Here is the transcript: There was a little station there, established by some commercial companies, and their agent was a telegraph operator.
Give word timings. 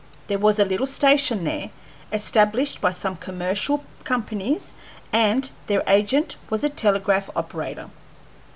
There 0.25 0.39
was 0.39 0.57
a 0.57 0.65
little 0.65 0.87
station 0.87 1.43
there, 1.43 1.69
established 2.11 2.81
by 2.81 2.89
some 2.89 3.17
commercial 3.17 3.83
companies, 4.03 4.73
and 5.13 5.47
their 5.67 5.83
agent 5.85 6.37
was 6.49 6.63
a 6.63 6.69
telegraph 6.69 7.29
operator. 7.35 7.87